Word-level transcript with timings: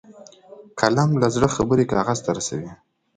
قلم 0.79 1.09
له 1.21 1.27
زړه 1.35 1.47
خبرې 1.55 1.85
کاغذ 1.91 2.19
ته 2.25 2.31
رسوي 2.37 2.71